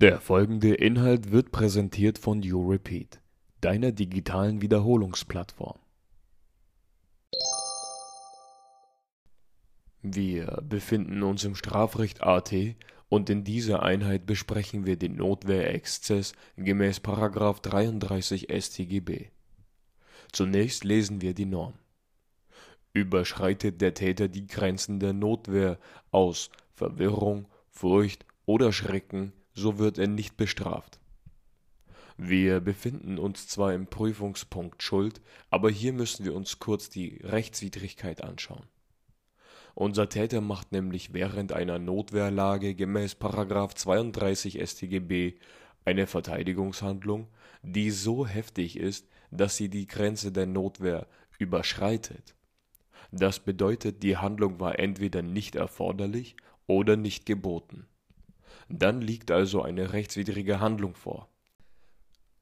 Der 0.00 0.18
folgende 0.18 0.72
Inhalt 0.72 1.30
wird 1.30 1.52
präsentiert 1.52 2.16
von 2.16 2.42
YouRepeat, 2.42 3.20
deiner 3.60 3.92
digitalen 3.92 4.62
Wiederholungsplattform. 4.62 5.78
Wir 10.00 10.62
befinden 10.66 11.22
uns 11.22 11.44
im 11.44 11.54
Strafrecht 11.54 12.22
AT 12.22 12.54
und 13.10 13.28
in 13.28 13.44
dieser 13.44 13.82
Einheit 13.82 14.24
besprechen 14.24 14.86
wir 14.86 14.96
den 14.96 15.16
Notwehrexzess 15.16 16.32
gemäß§ 16.56 17.00
33 17.60 18.48
StGB. 18.50 19.26
Zunächst 20.32 20.82
lesen 20.82 21.20
wir 21.20 21.34
die 21.34 21.44
Norm. 21.44 21.74
Überschreitet 22.94 23.82
der 23.82 23.92
Täter 23.92 24.28
die 24.28 24.46
Grenzen 24.46 24.98
der 24.98 25.12
Notwehr 25.12 25.78
aus 26.10 26.48
Verwirrung, 26.72 27.48
Furcht 27.68 28.24
oder 28.46 28.72
Schrecken, 28.72 29.34
so 29.54 29.78
wird 29.78 29.98
er 29.98 30.08
nicht 30.08 30.36
bestraft. 30.36 31.00
Wir 32.16 32.60
befinden 32.60 33.18
uns 33.18 33.46
zwar 33.48 33.72
im 33.72 33.86
Prüfungspunkt 33.86 34.82
Schuld, 34.82 35.22
aber 35.48 35.70
hier 35.70 35.92
müssen 35.92 36.24
wir 36.24 36.34
uns 36.34 36.58
kurz 36.58 36.90
die 36.90 37.20
Rechtswidrigkeit 37.22 38.22
anschauen. 38.22 38.66
Unser 39.74 40.08
Täter 40.08 40.40
macht 40.40 40.72
nämlich 40.72 41.14
während 41.14 41.52
einer 41.52 41.78
Notwehrlage 41.78 42.74
gemäß§ 42.74 43.14
32 43.74 44.60
StGB 44.60 45.36
eine 45.84 46.06
Verteidigungshandlung, 46.06 47.28
die 47.62 47.90
so 47.90 48.26
heftig 48.26 48.76
ist, 48.76 49.08
dass 49.30 49.56
sie 49.56 49.68
die 49.68 49.86
Grenze 49.86 50.32
der 50.32 50.46
Notwehr 50.46 51.06
überschreitet. 51.38 52.34
Das 53.12 53.40
bedeutet, 53.40 54.02
die 54.02 54.16
Handlung 54.16 54.60
war 54.60 54.78
entweder 54.78 55.22
nicht 55.22 55.54
erforderlich 55.54 56.36
oder 56.66 56.96
nicht 56.96 57.26
geboten. 57.26 57.86
Dann 58.70 59.00
liegt 59.00 59.32
also 59.32 59.62
eine 59.62 59.92
rechtswidrige 59.92 60.60
Handlung 60.60 60.94
vor. 60.94 61.28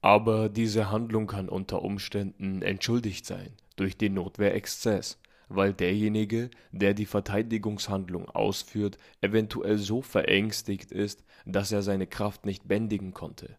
Aber 0.00 0.48
diese 0.48 0.90
Handlung 0.90 1.26
kann 1.26 1.48
unter 1.48 1.82
Umständen 1.82 2.62
entschuldigt 2.62 3.26
sein 3.26 3.50
durch 3.76 3.96
den 3.96 4.14
Notwehrexzess, 4.14 5.18
weil 5.48 5.74
derjenige, 5.74 6.50
der 6.72 6.94
die 6.94 7.06
Verteidigungshandlung 7.06 8.28
ausführt, 8.30 8.96
eventuell 9.20 9.76
so 9.76 10.00
verängstigt 10.00 10.92
ist, 10.92 11.24
dass 11.44 11.72
er 11.72 11.82
seine 11.82 12.06
Kraft 12.06 12.46
nicht 12.46 12.66
bändigen 12.66 13.12
konnte. 13.12 13.58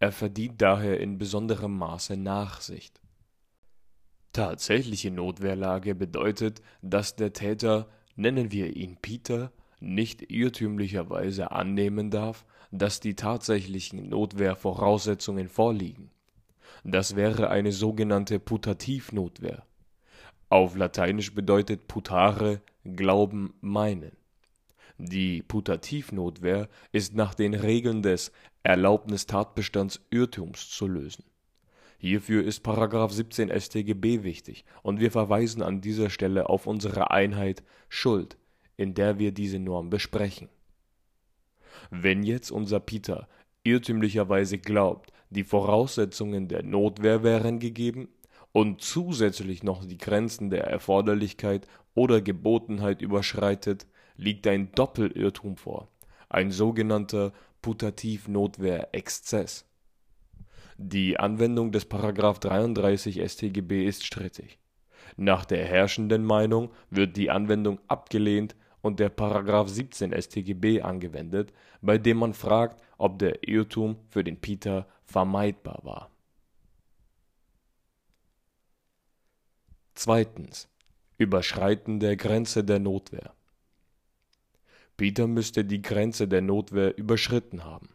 Er 0.00 0.10
verdient 0.10 0.60
daher 0.60 0.98
in 0.98 1.18
besonderem 1.18 1.78
Maße 1.78 2.16
Nachsicht. 2.16 3.00
Tatsächliche 4.32 5.12
Notwehrlage 5.12 5.94
bedeutet, 5.94 6.62
dass 6.80 7.14
der 7.14 7.32
Täter, 7.32 7.88
nennen 8.16 8.50
wir 8.50 8.74
ihn 8.74 8.96
Peter, 9.00 9.52
nicht 9.82 10.30
irrtümlicherweise 10.30 11.50
annehmen 11.50 12.10
darf, 12.10 12.44
dass 12.70 13.00
die 13.00 13.14
tatsächlichen 13.14 14.08
Notwehrvoraussetzungen 14.08 15.48
vorliegen. 15.48 16.10
Das 16.84 17.16
wäre 17.16 17.50
eine 17.50 17.72
sogenannte 17.72 18.38
Putativnotwehr. 18.38 19.64
Auf 20.48 20.76
Lateinisch 20.76 21.34
bedeutet 21.34 21.88
putare 21.88 22.60
Glauben, 22.84 23.54
meinen. 23.60 24.12
Die 24.98 25.42
Putativnotwehr 25.42 26.68
ist 26.92 27.14
nach 27.14 27.34
den 27.34 27.54
Regeln 27.54 28.02
des 28.02 28.32
Erlaubnistatbestands 28.62 30.00
Irrtums 30.10 30.70
zu 30.70 30.86
lösen. 30.86 31.24
Hierfür 31.98 32.42
ist§ 32.44 32.64
17 33.12 33.60
StGB 33.60 34.22
wichtig 34.22 34.64
und 34.82 35.00
wir 35.00 35.10
verweisen 35.10 35.62
an 35.62 35.80
dieser 35.80 36.10
Stelle 36.10 36.48
auf 36.48 36.66
unsere 36.66 37.10
Einheit 37.10 37.62
Schuld 37.88 38.36
in 38.76 38.94
der 38.94 39.18
wir 39.18 39.32
diese 39.32 39.58
Norm 39.58 39.90
besprechen. 39.90 40.48
Wenn 41.90 42.22
jetzt 42.22 42.50
unser 42.50 42.80
Peter 42.80 43.28
irrtümlicherweise 43.64 44.58
glaubt, 44.58 45.12
die 45.30 45.44
Voraussetzungen 45.44 46.48
der 46.48 46.62
Notwehr 46.62 47.22
wären 47.22 47.58
gegeben 47.58 48.08
und 48.52 48.82
zusätzlich 48.82 49.62
noch 49.62 49.84
die 49.84 49.98
Grenzen 49.98 50.50
der 50.50 50.64
Erforderlichkeit 50.64 51.66
oder 51.94 52.20
Gebotenheit 52.20 53.02
überschreitet, 53.02 53.86
liegt 54.16 54.46
ein 54.46 54.72
Doppelirrtum 54.72 55.56
vor, 55.56 55.88
ein 56.28 56.50
sogenannter 56.50 57.32
Putativ-Notwehr-Exzess. 57.62 59.64
Die 60.76 61.18
Anwendung 61.18 61.72
des§ 61.72 61.90
33 62.40 63.30
StGB 63.30 63.86
ist 63.86 64.04
strittig. 64.04 64.58
Nach 65.16 65.44
der 65.44 65.64
herrschenden 65.64 66.24
Meinung 66.24 66.70
wird 66.90 67.16
die 67.16 67.30
Anwendung 67.30 67.78
abgelehnt 67.88 68.56
und 68.82 68.98
der§ 69.00 69.16
17 69.68 70.12
StGB 70.20 70.82
angewendet, 70.82 71.52
bei 71.80 71.98
dem 71.98 72.18
man 72.18 72.34
fragt, 72.34 72.82
ob 72.98 73.18
der 73.18 73.48
Irrtum 73.48 73.96
für 74.08 74.22
den 74.24 74.40
Peter 74.40 74.86
vermeidbar 75.04 75.80
war. 75.82 76.10
Zweitens. 79.94 80.68
Überschreiten 81.18 82.00
der 82.00 82.16
Grenze 82.16 82.64
der 82.64 82.80
Notwehr. 82.80 83.32
Peter 84.96 85.28
müsste 85.28 85.64
die 85.64 85.80
Grenze 85.80 86.26
der 86.26 86.42
Notwehr 86.42 86.96
überschritten 86.98 87.62
haben. 87.62 87.90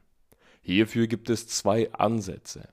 Hierfür 0.62 1.08
gibt 1.08 1.30
es 1.30 1.48
zwei 1.48 1.92
Ansätze. 1.92 2.69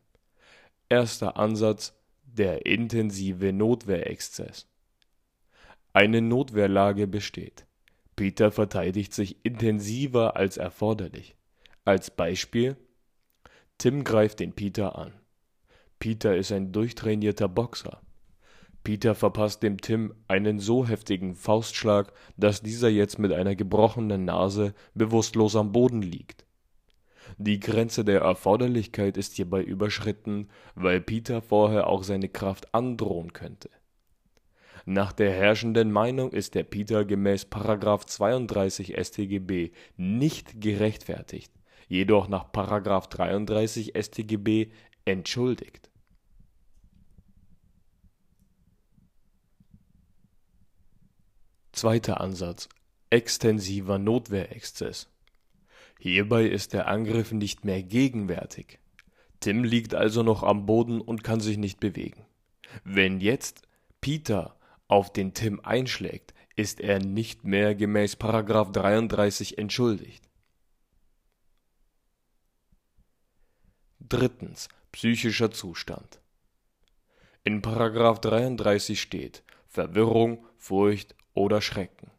Erster 0.89 1.37
Ansatz 1.37 1.93
der 2.23 2.67
intensive 2.67 3.53
Notwehrexzess. 3.53 4.69
Eine 5.93 6.21
Notwehrlage 6.21 7.09
besteht 7.09 7.67
Peter 8.17 8.53
verteidigt 8.53 9.13
sich 9.13 9.45
intensiver 9.45 10.37
als 10.37 10.57
erforderlich. 10.57 11.37
Als 11.85 12.11
Beispiel: 12.11 12.77
Tim 13.77 14.05
greift 14.05 14.41
den 14.41 14.53
Peter 14.53 14.97
an. 14.97 15.13
Peter 15.99 16.37
ist 16.37 16.53
ein 16.53 16.71
durchtrainierter 16.71 17.49
Boxer. 17.49 18.01
Peter 18.85 19.15
verpasst 19.15 19.63
dem 19.63 19.81
Tim 19.81 20.15
einen 20.29 20.61
so 20.61 20.87
heftigen 20.87 21.35
Faustschlag, 21.35 22.13
dass 22.37 22.63
dieser 22.63 22.89
jetzt 22.89 23.19
mit 23.19 23.33
einer 23.33 23.57
gebrochenen 23.57 24.27
Nase 24.27 24.75
bewusstlos 24.95 25.57
am 25.57 25.73
Boden 25.73 26.03
liegt. 26.03 26.45
Die 27.39 27.59
Grenze 27.59 28.05
der 28.05 28.21
Erforderlichkeit 28.21 29.17
ist 29.17 29.35
hierbei 29.35 29.63
überschritten, 29.63 30.51
weil 30.75 31.01
Peter 31.01 31.41
vorher 31.41 31.87
auch 31.87 32.05
seine 32.05 32.29
Kraft 32.29 32.75
androhen 32.75 33.33
könnte 33.33 33.71
nach 34.85 35.13
der 35.13 35.33
herrschenden 35.33 35.91
Meinung 35.91 36.33
ist 36.33 36.55
der 36.55 36.65
Peter 36.65 37.05
gemäß§ 37.05 37.47
32 38.07 38.97
StGB 38.99 39.71
nicht 39.97 40.61
gerechtfertigt, 40.61 41.53
jedoch 41.89 42.29
nach§ 42.29 42.53
33 43.09 43.95
StGB 43.97 44.71
entschuldigt. 45.05 45.91
Zweiter 51.73 52.21
Ansatz 52.21 52.69
extensiver 53.15 53.99
Notwehrexzess. 53.99 55.09
Hierbei 56.01 56.47
ist 56.47 56.73
der 56.73 56.89
Angriff 56.89 57.31
nicht 57.31 57.65
mehr 57.65 57.81
gegenwärtig. 57.83 58.81
Tim 59.39 59.63
liegt 59.63 59.95
also 59.95 60.25
noch 60.25 60.43
am 60.43 60.67
Boden 60.67 61.01
und 61.01 61.23
kann 61.23 61.39
sich 61.39 61.57
nicht 61.57 61.79
bewegen. 61.79 62.25
Wenn 62.83 63.21
jetzt 63.21 63.63
Peter 64.01 64.57
auf 64.95 65.13
den 65.13 65.35
Tim 65.35 65.59
einschlägt, 65.65 66.35
ist 66.55 66.79
er 66.79 67.01
nicht 67.01 67.43
mehr 67.43 67.75
gemäß§ 67.75 68.15
33 68.73 69.59
entschuldigt. 69.59 70.23
Drittens. 73.99 74.69
Psychischer 74.93 75.51
Zustand. 75.51 76.21
In§ 77.43 77.61
33 78.21 79.01
steht 79.01 79.43
Verwirrung, 79.67 80.47
Furcht 80.59 81.17
oder 81.33 81.61
Schrecken. 81.61 82.13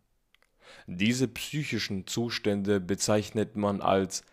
Diese 0.85 1.29
psychischen 1.29 2.07
Zustände 2.07 2.81
bezeichnet 2.81 3.55
man 3.55 3.79
als 3.79 4.25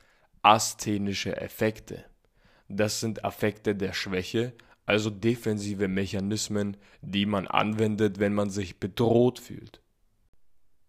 asthenische 0.43 1.37
Effekte. 1.41 2.05
Das 2.67 2.99
sind 2.99 3.25
Affekte 3.25 3.77
der 3.77 3.93
Schwäche, 3.93 4.53
also 4.87 5.11
defensive 5.11 5.89
Mechanismen, 5.89 6.77
die 7.01 7.27
man 7.27 7.47
anwendet, 7.47 8.19
wenn 8.19 8.35
man 8.35 8.51
sich 8.51 8.79
bedroht 8.79 9.39
fühlt. 9.39 9.81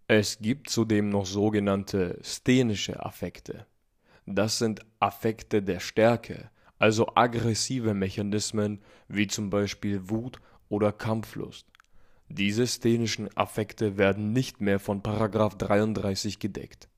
Es 0.08 0.40
gibt 0.40 0.70
zudem 0.70 1.10
noch 1.10 1.26
sogenannte 1.26 2.20
sthenische 2.24 3.06
Affekte. 3.06 3.66
Das 4.26 4.58
sind 4.58 4.82
Affekte 5.00 5.62
der 5.62 5.80
Stärke, 5.80 6.50
also 6.80 7.08
aggressive 7.16 7.94
Mechanismen 7.94 8.82
wie 9.08 9.28
zum 9.28 9.50
Beispiel 9.50 10.10
Wut 10.10 10.40
oder 10.70 10.92
Kampflust. 10.92 11.68
Diese 12.30 12.66
sthenischen 12.68 13.36
Affekte 13.38 13.98
werden 13.98 14.34
nicht 14.34 14.60
mehr 14.60 14.80
von§ 14.80 15.02
33 15.58 16.40
gedeckt. 16.40 16.90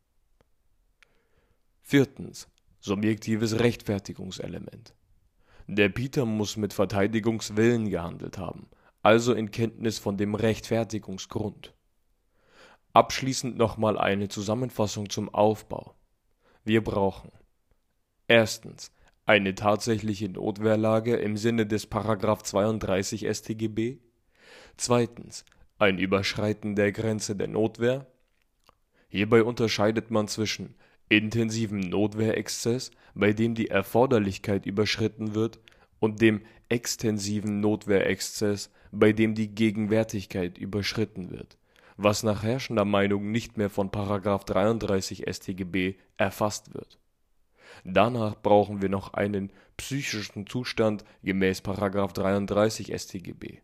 Viertens. 1.81 2.47
Subjektives 2.80 3.59
Rechtfertigungselement 3.59 4.94
der 5.67 5.89
Peter 5.89 6.25
muss 6.25 6.57
mit 6.57 6.73
Verteidigungswillen 6.73 7.89
gehandelt 7.89 8.38
haben, 8.38 8.67
also 9.01 9.33
in 9.33 9.51
Kenntnis 9.51 10.00
von 10.00 10.17
dem 10.17 10.35
Rechtfertigungsgrund. 10.35 11.73
Abschließend 12.94 13.57
nochmal 13.57 13.97
eine 13.97 14.29
Zusammenfassung 14.29 15.09
zum 15.09 15.27
Aufbau. 15.33 15.95
Wir 16.63 16.83
brauchen 16.83 17.31
Erstens 18.27 18.91
eine 19.25 19.56
tatsächliche 19.56 20.29
Notwehrlage 20.29 21.15
im 21.15 21.38
Sinne 21.38 21.65
des§ 21.65 21.91
32 22.44 23.27
StGB. 23.27 24.00
Zweitens 24.77 25.45
ein 25.77 26.00
Überschreiten 26.00 26.75
der 26.75 26.91
Grenze 26.91 27.35
der 27.35 27.47
Notwehr. 27.47 28.07
Hierbei 29.09 29.44
unterscheidet 29.44 30.09
man 30.09 30.27
zwischen 30.27 30.75
intensivem 31.10 31.80
Notwehrexzess, 31.80 32.92
bei 33.13 33.34
dem 33.34 33.56
die 33.56 33.69
Erforderlichkeit 33.69 34.66
überschritten 34.66 35.36
wird, 35.36 35.60
und 36.00 36.22
dem 36.22 36.42
extensiven 36.69 37.62
Notwehrexzess, 37.62 38.72
bei 38.92 39.12
dem 39.12 39.36
die 39.36 39.48
Gegenwärtigkeit 39.48 40.57
überschritten 40.57 41.31
wird, 41.31 41.57
was 41.98 42.24
nach 42.24 42.44
herrschender 42.44 42.86
Meinung 42.86 43.31
nicht 43.31 43.57
mehr 43.57 43.69
von§ 43.69 43.90
33 44.46 45.25
StGB 45.31 45.96
erfasst 46.18 46.74
wird. 46.74 47.00
Danach 47.84 48.36
brauchen 48.42 48.81
wir 48.81 48.90
noch 48.90 49.13
einen 49.13 49.52
psychischen 49.78 50.48
Zustand 50.48 51.04
gemäß§ 51.24 51.62
33 52.13 52.94
StGB. 52.98 53.60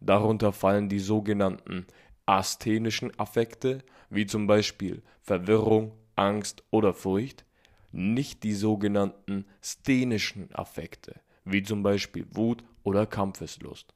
Darunter 0.00 0.52
fallen 0.52 0.88
die 0.88 0.98
sogenannten 0.98 1.86
asthenischen 2.26 3.18
Affekte 3.18 3.82
wie 4.10 4.26
zum 4.26 4.46
Beispiel 4.46 5.02
Verwirrung, 5.22 5.92
Angst 6.16 6.64
oder 6.70 6.94
Furcht, 6.94 7.44
nicht 7.92 8.42
die 8.42 8.54
sogenannten 8.54 9.46
sthenischen 9.60 10.54
Affekte 10.54 11.20
wie 11.44 11.62
zum 11.62 11.82
Beispiel 11.82 12.26
Wut 12.30 12.64
oder 12.82 13.06
Kampfeslust. 13.06 13.94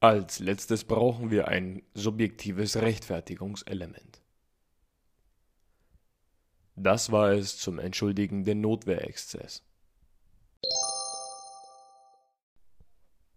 Als 0.00 0.38
letztes 0.38 0.84
brauchen 0.84 1.30
wir 1.30 1.48
ein 1.48 1.82
subjektives 1.94 2.76
Rechtfertigungselement. 2.76 4.22
Das 6.76 7.10
war 7.10 7.32
es 7.32 7.58
zum 7.58 7.78
Entschuldigen 7.78 8.44
den 8.44 8.60
Notwehrexzess. 8.60 9.62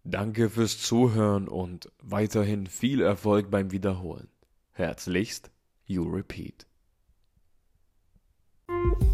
Danke 0.04 0.50
fürs 0.50 0.78
Zuhören 0.78 1.48
und 1.48 1.90
weiterhin 2.02 2.66
viel 2.66 3.00
Erfolg 3.00 3.50
beim 3.50 3.70
Wiederholen. 3.70 4.28
Herzlichst, 4.72 5.50
You 5.86 6.04
Repeat. 6.04 6.66
Thank 8.70 9.02
you. 9.02 9.09